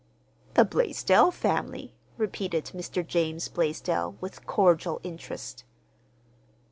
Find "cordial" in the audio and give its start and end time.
4.47-4.99